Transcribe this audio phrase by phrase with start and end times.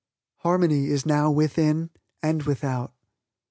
[0.37, 1.91] Harmony is now within
[2.23, 2.91] and without.